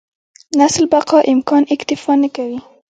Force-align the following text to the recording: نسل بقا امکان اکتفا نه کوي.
نسل 0.57 0.83
بقا 0.91 1.19
امکان 1.31 1.63
اکتفا 1.73 2.13
نه 2.23 2.29
کوي. 2.35 2.59